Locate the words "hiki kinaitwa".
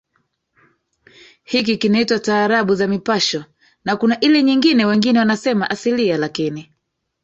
1.43-2.19